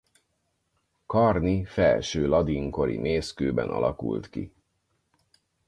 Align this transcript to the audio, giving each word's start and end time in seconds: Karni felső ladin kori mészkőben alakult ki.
Karni 1.05 1.65
felső 1.65 2.27
ladin 2.27 2.71
kori 2.71 2.97
mészkőben 2.97 3.69
alakult 3.69 4.29
ki. 4.29 4.53